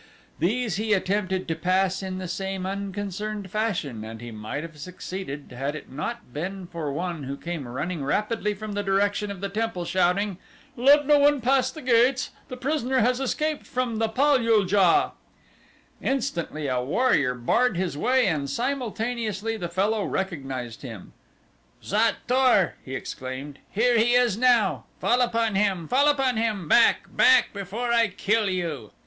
These 0.39 0.77
he 0.77 0.93
attempted 0.93 1.47
to 1.47 1.53
pass 1.53 2.01
in 2.01 2.17
the 2.17 2.27
same 2.27 2.65
unconcerned 2.65 3.51
fashion 3.51 4.03
and 4.03 4.19
he 4.19 4.31
might 4.31 4.63
have 4.63 4.79
succeeded 4.79 5.53
had 5.55 5.75
it 5.75 5.91
not 5.91 6.33
been 6.33 6.65
for 6.65 6.91
one 6.91 7.25
who 7.25 7.37
came 7.37 7.67
running 7.67 8.03
rapidly 8.03 8.55
from 8.55 8.71
the 8.71 8.81
direction 8.81 9.29
of 9.29 9.41
the 9.41 9.47
temple 9.47 9.85
shouting: 9.85 10.39
"Let 10.75 11.05
no 11.05 11.19
one 11.19 11.39
pass 11.39 11.69
the 11.69 11.83
gates! 11.83 12.31
The 12.47 12.57
prisoner 12.57 13.01
has 13.01 13.19
escaped 13.19 13.67
from 13.67 13.99
the 13.99 14.09
pal 14.09 14.39
ul 14.43 14.65
JA!" 14.65 15.11
Instantly 16.01 16.65
a 16.65 16.81
warrior 16.81 17.35
barred 17.35 17.77
his 17.77 17.95
way 17.95 18.25
and 18.25 18.49
simultaneously 18.49 19.55
the 19.55 19.69
fellow 19.69 20.03
recognized 20.03 20.81
him. 20.81 21.13
"Xot 21.83 22.13
tor!" 22.27 22.73
he 22.83 22.95
exclaimed: 22.95 23.59
"Here 23.69 23.99
he 23.99 24.15
is 24.15 24.35
now. 24.35 24.85
Fall 24.99 25.21
upon 25.21 25.53
him! 25.53 25.87
Fall 25.87 26.09
upon 26.09 26.37
him! 26.37 26.67
Back! 26.67 27.01
Back 27.15 27.53
before 27.53 27.91
I 27.93 28.07
kill 28.07 28.49
you." 28.49 28.89